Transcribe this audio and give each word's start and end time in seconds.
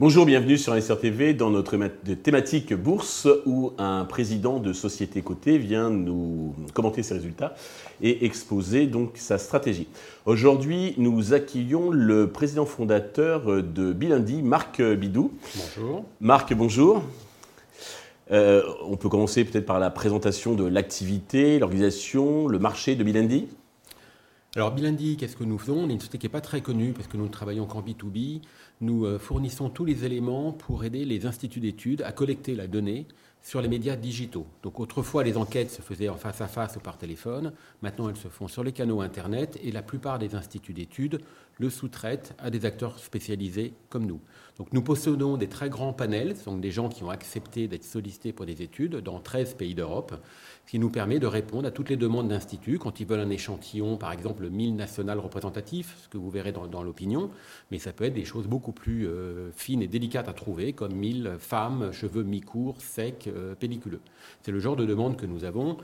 Bonjour, 0.00 0.26
bienvenue 0.26 0.58
sur 0.58 1.00
TV 1.00 1.34
dans 1.34 1.50
notre 1.50 1.76
thématique 2.22 2.74
bourse 2.74 3.26
où 3.46 3.72
un 3.78 4.04
président 4.04 4.58
de 4.58 4.72
société 4.72 5.22
cotée 5.22 5.56
vient 5.58 5.88
nous 5.90 6.54
commenter 6.72 7.02
ses 7.02 7.14
résultats 7.14 7.54
et 8.02 8.24
exposer 8.24 8.86
donc 8.86 9.12
sa 9.14 9.38
stratégie. 9.38 9.88
Aujourd'hui, 10.26 10.94
nous 10.98 11.32
accueillons 11.32 11.90
le 11.90 12.28
président 12.28 12.66
fondateur 12.66 13.62
de 13.62 13.92
Bilundi, 13.92 14.42
Marc 14.42 14.82
Bidou. 14.82 15.32
Bonjour. 15.56 16.04
Marc, 16.20 16.54
bonjour. 16.54 17.02
Euh, 18.30 18.62
on 18.82 18.96
peut 18.96 19.08
commencer 19.08 19.44
peut-être 19.44 19.66
par 19.66 19.78
la 19.78 19.90
présentation 19.90 20.54
de 20.54 20.64
l'activité, 20.64 21.58
l'organisation, 21.58 22.48
le 22.48 22.58
marché 22.58 22.96
de 22.96 23.04
Bilundi. 23.04 23.48
Alors 24.56 24.72
Bilundi, 24.72 25.16
qu'est-ce 25.16 25.36
que 25.36 25.44
nous 25.44 25.58
faisons? 25.58 25.80
On 25.80 25.88
est 25.88 25.92
une 25.92 25.98
société 25.98 26.18
qui 26.18 26.26
n'est 26.26 26.32
pas 26.32 26.40
très 26.40 26.60
connue 26.60 26.92
parce 26.92 27.08
que 27.08 27.16
nous 27.16 27.24
ne 27.24 27.30
travaillons 27.30 27.66
qu'en 27.66 27.82
B2B. 27.82 28.40
Nous 28.80 29.04
euh, 29.04 29.18
fournissons 29.18 29.68
tous 29.68 29.84
les 29.84 30.04
éléments 30.04 30.52
pour 30.52 30.84
aider 30.84 31.04
les 31.04 31.26
instituts 31.26 31.60
d'études 31.60 32.02
à 32.02 32.12
collecter 32.12 32.54
la 32.54 32.66
donnée 32.66 33.06
sur 33.44 33.60
les 33.60 33.68
médias 33.68 33.94
digitaux. 33.94 34.46
Donc 34.62 34.80
autrefois, 34.80 35.22
les 35.22 35.36
enquêtes 35.36 35.70
se 35.70 35.82
faisaient 35.82 36.08
en 36.08 36.16
face 36.16 36.40
à 36.40 36.48
face 36.48 36.76
ou 36.76 36.80
par 36.80 36.96
téléphone. 36.96 37.52
Maintenant, 37.82 38.08
elles 38.08 38.16
se 38.16 38.28
font 38.28 38.48
sur 38.48 38.64
les 38.64 38.72
canaux 38.72 39.02
Internet 39.02 39.60
et 39.62 39.70
la 39.70 39.82
plupart 39.82 40.18
des 40.18 40.34
instituts 40.34 40.72
d'études 40.72 41.20
le 41.58 41.70
sous-traitent 41.70 42.34
à 42.38 42.50
des 42.50 42.64
acteurs 42.64 42.98
spécialisés 42.98 43.74
comme 43.90 44.06
nous. 44.06 44.20
Donc 44.58 44.72
nous 44.72 44.82
possédons 44.82 45.36
des 45.36 45.48
très 45.48 45.68
grands 45.68 45.92
panels, 45.92 46.36
sont 46.36 46.56
des 46.56 46.70
gens 46.70 46.88
qui 46.88 47.04
ont 47.04 47.10
accepté 47.10 47.68
d'être 47.68 47.84
sollicités 47.84 48.32
pour 48.32 48.46
des 48.46 48.62
études 48.62 48.96
dans 48.96 49.20
13 49.20 49.54
pays 49.54 49.74
d'Europe 49.74 50.14
ce 50.64 50.70
qui 50.70 50.78
nous 50.78 50.90
permet 50.90 51.18
de 51.18 51.26
répondre 51.26 51.68
à 51.68 51.70
toutes 51.70 51.90
les 51.90 51.96
demandes 51.96 52.28
d'instituts 52.28 52.78
quand 52.78 52.98
ils 53.00 53.06
veulent 53.06 53.20
un 53.20 53.30
échantillon, 53.30 53.96
par 53.96 54.12
exemple 54.12 54.48
1000 54.48 54.76
national 54.76 55.18
représentatifs, 55.18 55.96
ce 56.02 56.08
que 56.08 56.16
vous 56.16 56.30
verrez 56.30 56.52
dans, 56.52 56.82
l'opinion, 56.82 57.30
mais 57.70 57.78
ça 57.78 57.92
peut 57.92 58.04
être 58.04 58.14
des 58.14 58.24
choses 58.24 58.46
beaucoup 58.46 58.72
plus 58.72 59.06
euh, 59.06 59.50
fines 59.52 59.82
et 59.82 59.86
délicates 59.88 60.28
à 60.28 60.32
trouver, 60.32 60.72
comme 60.72 60.94
1000 60.94 61.36
femmes, 61.38 61.92
cheveux 61.92 62.22
mi-courts, 62.22 62.80
secs, 62.80 63.28
pelliculeux. 63.58 64.00
C'est 64.42 64.52
le 64.52 64.60
genre 64.60 64.76
de 64.76 64.84
demande 64.84 65.16
que 65.16 65.26
nous 65.26 65.44
avons. 65.44 65.76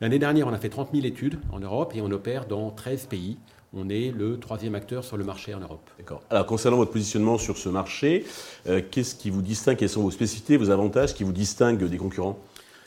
L'année 0.00 0.18
dernière, 0.18 0.46
on 0.46 0.52
a 0.52 0.58
fait 0.58 0.68
30 0.68 0.90
000 0.92 1.06
études 1.06 1.38
en 1.52 1.58
Europe 1.58 1.92
et 1.94 2.02
on 2.02 2.10
opère 2.10 2.46
dans 2.46 2.70
13 2.70 3.06
pays. 3.06 3.38
On 3.72 3.88
est 3.88 4.10
le 4.10 4.38
troisième 4.38 4.74
acteur 4.74 5.04
sur 5.04 5.16
le 5.16 5.24
marché 5.24 5.54
en 5.54 5.60
Europe. 5.60 5.88
Alors, 6.30 6.46
concernant 6.46 6.76
votre 6.76 6.92
positionnement 6.92 7.38
sur 7.38 7.56
ce 7.56 7.68
marché, 7.68 8.24
euh, 8.66 8.80
qu'est-ce 8.90 9.14
qui 9.14 9.30
vous 9.30 9.42
distingue? 9.42 9.76
Quelles 9.76 9.88
sont 9.88 10.02
vos 10.02 10.10
spécificités, 10.10 10.56
vos 10.56 10.70
avantages 10.70 11.14
qui 11.14 11.24
vous 11.24 11.32
distinguent 11.32 11.84
des 11.84 11.96
concurrents? 11.96 12.38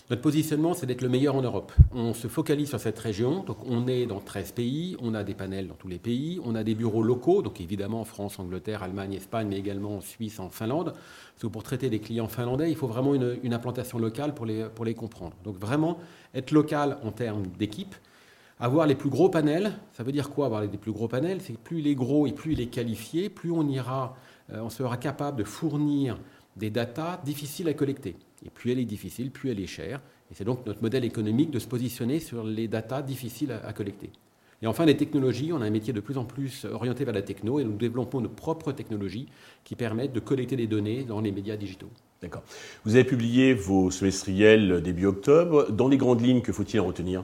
Notre 0.10 0.24
positionnement, 0.24 0.74
c'est 0.74 0.88
d'être 0.88 1.04
le 1.04 1.10
meilleur 1.10 1.36
en 1.36 1.42
Europe. 1.44 1.72
On 1.94 2.16
se 2.16 2.28
focalise 2.28 2.70
sur 2.70 2.80
cette 2.80 2.98
région. 2.98 3.44
Donc, 3.44 3.58
on 3.68 3.88
est 3.88 4.08
dans 4.08 4.20
13 4.20 4.54
pays, 4.54 4.98
on 5.00 5.14
a 5.14 5.24
des 5.24 5.36
panels 5.36 5.68
dans 5.68 5.76
tous 5.76 5.88
les 5.88 6.00
pays, 6.00 6.42
on 6.44 6.56
a 6.56 6.64
des 6.64 6.74
bureaux 6.74 7.04
locaux, 7.04 7.44
donc 7.44 7.62
évidemment 7.62 8.04
France, 8.06 8.40
Angleterre, 8.40 8.82
Allemagne, 8.82 9.14
Espagne, 9.14 9.48
mais 9.48 9.58
également 9.60 9.98
en 9.98 10.02
Suisse, 10.02 10.40
en 10.40 10.50
Finlande. 10.50 10.94
Parce 10.94 11.42
que 11.44 11.48
pour 11.48 11.62
traiter 11.62 11.92
des 11.92 12.00
clients 12.00 12.28
finlandais, 12.28 12.72
il 12.72 12.76
faut 12.76 12.88
vraiment 12.88 13.14
une, 13.14 13.54
implantation 13.54 14.00
locale 14.00 14.34
pour 14.34 14.48
les, 14.48 14.66
pour 14.74 14.84
les 14.84 14.96
comprendre. 14.96 15.36
Donc, 15.44 15.60
vraiment, 15.60 16.00
être 16.34 16.50
local 16.52 16.98
en 17.04 17.12
termes 17.12 17.46
d'équipe. 17.60 17.94
Avoir 18.60 18.88
les 18.88 18.96
plus 18.96 19.12
gros 19.12 19.30
panels, 19.30 19.74
ça 19.94 20.02
veut 20.02 20.12
dire 20.12 20.32
quoi 20.32 20.48
avoir 20.48 20.62
les 20.62 20.68
plus 20.70 20.92
gros 20.92 21.08
panels? 21.08 21.40
C'est 21.40 21.54
que 21.54 21.60
plus 21.60 21.80
il 21.80 21.88
est 21.88 21.96
gros 21.96 22.26
et 22.26 22.32
plus 22.32 22.54
il 22.54 22.62
est 22.62 22.68
qualifié, 22.68 23.30
plus 23.30 23.52
on 23.52 23.68
ira, 23.70 24.18
euh, 24.52 24.60
on 24.62 24.72
sera 24.72 24.98
capable 24.98 25.38
de 25.38 25.44
fournir 25.44 26.18
des 26.58 26.72
datas 26.72 27.22
difficiles 27.24 27.70
à 27.70 27.74
collecter. 27.76 28.16
Et 28.46 28.50
plus 28.50 28.72
elle 28.72 28.80
est 28.80 28.86
difficile, 28.86 29.32
plus 29.32 29.52
elle 29.52 29.60
est 29.60 29.68
chère. 29.68 30.02
Et 30.32 30.36
c'est 30.36 30.44
donc 30.44 30.66
notre 30.66 30.82
modèle 30.82 31.06
économique 31.06 31.52
de 31.52 31.60
se 31.60 31.68
positionner 31.68 32.20
sur 32.20 32.44
les 32.44 32.68
datas 32.68 33.02
difficiles 33.02 33.52
à, 33.52 33.74
collecter. 33.74 34.10
Et 34.62 34.68
enfin, 34.68 34.86
les 34.86 34.98
technologies, 34.98 35.54
on 35.54 35.62
a 35.62 35.66
un 35.66 35.70
métier 35.70 35.94
de 35.94 36.02
plus 36.02 36.18
en 36.18 36.26
plus 36.26 36.66
orienté 36.66 37.06
vers 37.06 37.14
la 37.14 37.22
techno 37.22 37.60
et 37.60 37.64
nous 37.64 37.78
développons 37.78 38.20
nos 38.20 38.30
propres 38.30 38.72
technologies 38.74 39.28
qui 39.64 39.76
permettent 39.76 40.14
de 40.14 40.20
collecter 40.20 40.56
des 40.56 40.68
données 40.68 41.04
dans 41.04 41.22
les 41.22 41.32
médias 41.32 41.56
digitaux. 41.56 41.90
D'accord. 42.22 42.44
Vous 42.84 42.96
avez 42.96 43.06
publié 43.06 43.54
vos 43.54 43.90
semestriels 43.90 44.82
début 44.82 45.06
octobre. 45.06 45.72
Dans 45.72 45.88
les 45.88 45.98
grandes 45.98 46.22
lignes, 46.22 46.42
que 46.42 46.52
faut-il 46.52 46.80
en 46.82 46.88
retenir? 46.88 47.24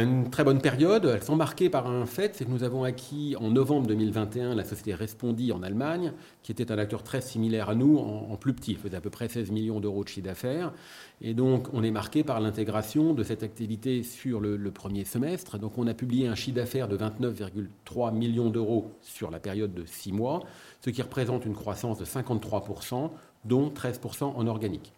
Une 0.00 0.30
très 0.30 0.44
bonne 0.44 0.60
période. 0.60 1.04
Elles 1.04 1.22
sont 1.22 1.36
marquées 1.36 1.68
par 1.68 1.86
un 1.86 2.06
fait, 2.06 2.34
c'est 2.34 2.44
que 2.44 2.50
nous 2.50 2.64
avons 2.64 2.84
acquis 2.84 3.36
en 3.38 3.50
novembre 3.50 3.86
2021 3.88 4.54
la 4.54 4.64
société 4.64 4.94
Respondi 4.94 5.52
en 5.52 5.62
Allemagne, 5.62 6.12
qui 6.42 6.52
était 6.52 6.72
un 6.72 6.78
acteur 6.78 7.02
très 7.02 7.20
similaire 7.20 7.68
à 7.68 7.74
nous, 7.74 7.98
en, 7.98 8.36
plus 8.36 8.54
petit, 8.54 8.74
faisait 8.74 8.96
à 8.96 9.00
peu 9.00 9.10
près 9.10 9.28
16 9.28 9.50
millions 9.50 9.80
d'euros 9.80 10.02
de 10.04 10.08
chiffre 10.08 10.26
d'affaires. 10.26 10.72
Et 11.20 11.34
donc 11.34 11.68
on 11.72 11.82
est 11.82 11.90
marqué 11.90 12.24
par 12.24 12.40
l'intégration 12.40 13.12
de 13.12 13.22
cette 13.22 13.42
activité 13.42 14.02
sur 14.02 14.40
le, 14.40 14.56
le, 14.56 14.70
premier 14.70 15.04
semestre. 15.04 15.58
Donc 15.58 15.76
on 15.76 15.86
a 15.86 15.94
publié 15.94 16.26
un 16.26 16.34
chiffre 16.34 16.56
d'affaires 16.56 16.88
de 16.88 16.96
29,3 16.96 18.14
millions 18.14 18.50
d'euros 18.50 18.92
sur 19.02 19.30
la 19.30 19.40
période 19.40 19.74
de 19.74 19.84
6 19.84 20.12
mois, 20.12 20.40
ce 20.80 20.90
qui 20.90 21.02
représente 21.02 21.44
une 21.44 21.54
croissance 21.54 21.98
de 21.98 22.04
53%, 22.04 23.10
dont 23.44 23.68
13% 23.68 24.24
en 24.24 24.46
organique. 24.46 24.92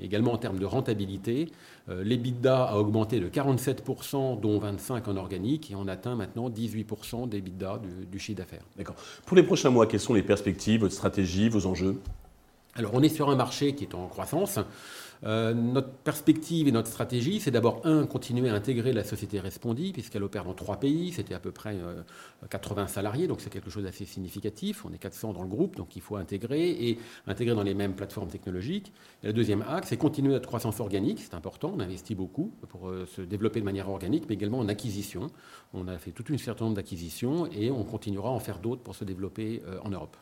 Également 0.00 0.32
en 0.32 0.38
termes 0.38 0.58
de 0.58 0.64
rentabilité, 0.64 1.50
euh, 1.88 2.02
l'EBITDA 2.02 2.64
a 2.64 2.76
augmenté 2.76 3.20
de 3.20 3.28
47%, 3.28 4.40
dont 4.40 4.58
25% 4.58 5.10
en 5.10 5.16
organique, 5.16 5.70
et 5.70 5.74
on 5.74 5.88
atteint 5.88 6.14
maintenant 6.14 6.48
18% 6.48 7.28
d'EBITDA 7.28 7.78
du, 7.78 8.06
du 8.06 8.18
chiffre 8.18 8.38
d'affaires. 8.38 8.64
D'accord. 8.76 8.96
Pour 9.26 9.36
les 9.36 9.42
prochains 9.42 9.70
mois, 9.70 9.86
quelles 9.86 10.00
sont 10.00 10.14
les 10.14 10.22
perspectives, 10.22 10.80
votre 10.80 10.94
stratégie, 10.94 11.48
vos 11.48 11.66
enjeux? 11.66 12.00
Alors 12.74 12.92
on 12.94 13.02
est 13.02 13.08
sur 13.08 13.28
un 13.28 13.36
marché 13.36 13.74
qui 13.74 13.84
est 13.84 13.94
en 13.94 14.06
croissance. 14.06 14.58
Euh, 15.24 15.52
notre 15.52 15.90
perspective 15.90 16.66
et 16.68 16.72
notre 16.72 16.88
stratégie, 16.88 17.40
c'est 17.40 17.50
d'abord, 17.50 17.82
un, 17.84 18.06
continuer 18.06 18.48
à 18.48 18.54
intégrer 18.54 18.92
la 18.92 19.04
société 19.04 19.38
Respondi, 19.38 19.92
puisqu'elle 19.92 20.22
opère 20.22 20.44
dans 20.44 20.54
trois 20.54 20.78
pays. 20.78 21.12
C'était 21.12 21.34
à 21.34 21.40
peu 21.40 21.52
près 21.52 21.76
80 22.48 22.82
euh, 22.82 22.86
salariés, 22.86 23.26
donc 23.26 23.40
c'est 23.40 23.50
quelque 23.50 23.70
chose 23.70 23.84
d'assez 23.84 24.06
significatif. 24.06 24.84
On 24.84 24.92
est 24.92 24.98
400 24.98 25.34
dans 25.34 25.42
le 25.42 25.48
groupe, 25.48 25.76
donc 25.76 25.96
il 25.96 26.02
faut 26.02 26.16
intégrer 26.16 26.70
et 26.70 26.98
intégrer 27.26 27.54
dans 27.54 27.62
les 27.62 27.74
mêmes 27.74 27.94
plateformes 27.94 28.28
technologiques. 28.28 28.92
Et 29.22 29.26
le 29.26 29.32
deuxième 29.32 29.62
axe, 29.62 29.88
c'est 29.88 29.96
continuer 29.96 30.32
notre 30.32 30.46
croissance 30.46 30.80
organique. 30.80 31.20
C'est 31.20 31.34
important, 31.34 31.72
on 31.76 31.80
investit 31.80 32.14
beaucoup 32.14 32.52
pour 32.68 32.88
euh, 32.88 33.06
se 33.06 33.20
développer 33.20 33.60
de 33.60 33.64
manière 33.64 33.90
organique, 33.90 34.24
mais 34.28 34.34
également 34.34 34.58
en 34.58 34.68
acquisition. 34.68 35.30
On 35.74 35.86
a 35.88 35.98
fait 35.98 36.12
toute 36.12 36.30
une 36.30 36.38
certain 36.38 36.64
nombre 36.64 36.76
d'acquisitions 36.76 37.46
et 37.52 37.70
on 37.70 37.84
continuera 37.84 38.30
à 38.30 38.32
en 38.32 38.40
faire 38.40 38.58
d'autres 38.58 38.82
pour 38.82 38.94
se 38.94 39.04
développer 39.04 39.62
en 39.84 39.90
Europe. 39.90 40.16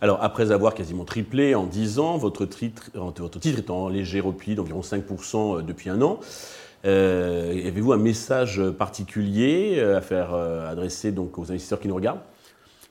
Alors, 0.00 0.22
après 0.22 0.50
avoir 0.50 0.74
quasiment 0.74 1.04
triplé 1.04 1.54
en 1.54 1.66
10 1.66 1.98
ans, 1.98 2.16
votre 2.16 2.46
titre, 2.46 2.90
votre 2.94 3.38
titre 3.40 3.58
est 3.58 3.70
en 3.70 3.88
léger 4.16 4.20
repli 4.26 4.54
d'environ 4.54 4.80
5% 4.80 5.58
euh, 5.58 5.62
depuis 5.62 5.90
un 5.90 6.00
an. 6.02 6.20
Euh, 6.84 7.50
avez-vous 7.66 7.92
un 7.92 7.98
message 7.98 8.62
particulier 8.78 9.76
euh, 9.78 9.96
à 9.96 10.00
faire 10.00 10.34
adresser 10.34 11.12
donc 11.12 11.38
aux 11.38 11.50
investisseurs 11.50 11.80
qui 11.80 11.88
nous 11.88 11.94
regardent? 11.94 12.20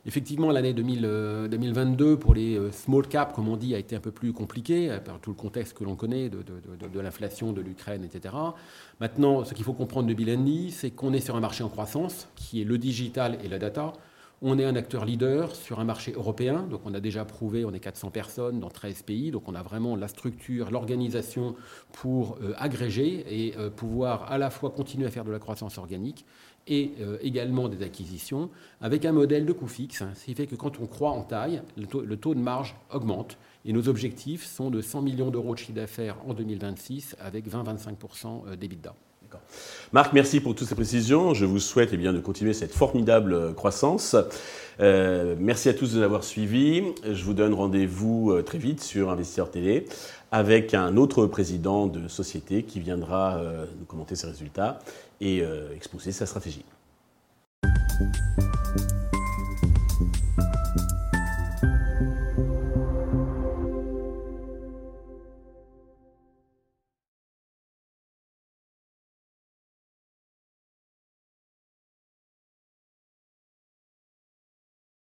Effectivement, 0.07 0.51
l'année 0.51 0.73
2022 0.73 2.17
pour 2.17 2.35
les 2.35 2.59
small 2.71 3.07
caps, 3.07 3.33
comme 3.33 3.47
on 3.47 3.57
dit, 3.57 3.73
a 3.73 3.79
été 3.79 3.95
un 3.95 3.99
peu 3.99 4.11
plus 4.11 4.33
compliquée, 4.33 4.95
par 5.03 5.19
tout 5.19 5.31
le 5.31 5.35
contexte 5.35 5.75
que 5.75 5.83
l'on 5.83 5.95
connaît 5.95 6.29
de, 6.29 6.99
l'inflation, 6.99 7.53
de 7.53 7.61
l'Ukraine, 7.61 8.03
etc. 8.03 8.35
Maintenant, 8.99 9.43
ce 9.45 9.55
qu'il 9.55 9.65
faut 9.65 9.73
comprendre 9.73 10.07
de 10.07 10.13
Bilendi, 10.13 10.69
c'est 10.69 10.91
qu'on 10.91 11.11
est 11.11 11.21
sur 11.21 11.35
un 11.35 11.39
marché 11.39 11.63
en 11.63 11.69
croissance, 11.69 12.27
qui 12.35 12.61
est 12.61 12.65
le 12.65 12.77
digital 12.77 13.39
et 13.43 13.47
la 13.47 13.57
data. 13.57 13.93
On 14.41 14.59
est 14.59 14.65
un 14.65 14.75
acteur 14.75 15.05
leader 15.05 15.55
sur 15.55 15.79
un 15.79 15.85
marché 15.85 16.11
européen, 16.11 16.63
donc 16.69 16.81
on 16.83 16.93
a 16.93 16.99
déjà 16.99 17.23
prouvé, 17.23 17.63
on 17.63 17.73
est 17.73 17.79
400 17.79 18.11
personnes 18.11 18.59
dans 18.59 18.69
13 18.69 19.03
pays, 19.03 19.31
donc 19.31 19.47
on 19.47 19.55
a 19.55 19.63
vraiment 19.63 19.95
la 19.95 20.09
structure, 20.09 20.71
l'organisation 20.71 21.55
pour 21.93 22.37
euh, 22.41 22.53
agréger 22.57 23.25
et 23.29 23.55
euh, 23.57 23.69
pouvoir 23.69 24.29
à 24.29 24.37
la 24.37 24.49
fois 24.49 24.71
continuer 24.71 25.07
à 25.07 25.09
faire 25.11 25.23
de 25.23 25.31
la 25.31 25.39
croissance 25.39 25.77
organique 25.77 26.25
et 26.67 26.91
euh, 26.99 27.17
également 27.21 27.69
des 27.69 27.81
acquisitions 27.81 28.49
avec 28.81 29.05
un 29.05 29.13
modèle 29.13 29.45
de 29.45 29.53
coût 29.53 29.67
fixe, 29.67 30.01
hein, 30.01 30.11
ce 30.15 30.25
qui 30.25 30.33
fait 30.33 30.47
que 30.47 30.55
quand 30.55 30.81
on 30.81 30.85
croit 30.85 31.11
en 31.11 31.23
taille, 31.23 31.61
le 31.77 31.85
taux, 31.85 32.01
le 32.01 32.17
taux 32.17 32.35
de 32.35 32.41
marge 32.41 32.75
augmente. 32.91 33.37
Et 33.63 33.71
nos 33.71 33.87
objectifs 33.87 34.45
sont 34.45 34.69
de 34.69 34.81
100 34.81 35.01
millions 35.01 35.31
d'euros 35.31 35.53
de 35.53 35.59
chiffre 35.59 35.73
d'affaires 35.73 36.17
en 36.27 36.33
2026 36.33 37.15
avec 37.19 37.47
20-25% 37.47 38.55
d'EBITDA. 38.57 38.93
Marc, 39.95 40.13
merci 40.13 40.39
pour 40.39 40.55
toutes 40.55 40.67
ces 40.67 40.75
précisions. 40.75 41.33
Je 41.33 41.45
vous 41.45 41.59
souhaite 41.59 41.91
eh 41.93 41.97
bien, 41.97 42.11
de 42.11 42.19
continuer 42.19 42.53
cette 42.53 42.73
formidable 42.73 43.33
euh, 43.33 43.53
croissance. 43.53 44.15
Euh, 44.81 45.35
merci 45.39 45.69
à 45.69 45.73
tous 45.73 45.93
de 45.93 45.99
nous 45.99 46.03
avoir 46.03 46.23
suivis. 46.23 46.83
Je 47.09 47.23
vous 47.23 47.33
donne 47.33 47.53
rendez-vous 47.53 48.31
euh, 48.31 48.41
très 48.41 48.57
vite 48.57 48.81
sur 48.81 49.09
Investisseur 49.09 49.51
Télé 49.51 49.85
avec 50.31 50.73
un 50.73 50.97
autre 50.97 51.27
président 51.27 51.87
de 51.87 52.07
société 52.09 52.63
qui 52.63 52.81
viendra 52.81 53.39
nous 53.79 53.85
commenter 53.85 54.17
ses 54.17 54.27
résultats 54.27 54.79
et 55.21 55.43
exposer 55.73 56.11
sa 56.11 56.25
stratégie. 56.25 56.65